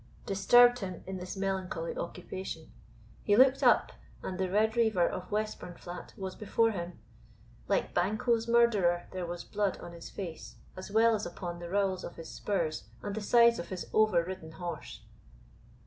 disturbed 0.25 0.79
him 0.79 1.03
in 1.05 1.17
this 1.17 1.37
melancholy 1.37 1.95
occupation. 1.95 2.71
He 3.21 3.35
looked 3.35 3.61
up, 3.61 3.91
and 4.23 4.39
the 4.39 4.49
Red 4.49 4.75
Reiver 4.75 5.07
of 5.07 5.29
Westburnflat 5.29 6.17
was 6.17 6.33
before 6.35 6.71
him. 6.71 6.97
Like 7.67 7.93
Banquo's 7.93 8.47
murderer, 8.47 9.05
there 9.11 9.27
was 9.27 9.43
blood 9.43 9.77
on 9.77 9.93
his 9.93 10.09
face, 10.09 10.55
as 10.75 10.89
well 10.89 11.13
as 11.13 11.27
upon 11.27 11.59
the 11.59 11.69
rowels 11.69 12.03
of 12.03 12.15
his 12.15 12.29
spurs 12.31 12.85
and 13.03 13.13
the 13.13 13.21
sides 13.21 13.59
of 13.59 13.69
his 13.69 13.85
over 13.93 14.23
ridden 14.23 14.53
horse. 14.53 15.03